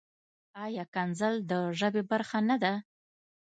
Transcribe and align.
ایا 0.63 0.83
کنځل 0.93 1.35
د 1.49 1.51
ژبې 1.79 2.03
برخه 2.11 2.39
نۀ 2.47 2.55
ده؟ 2.63 2.73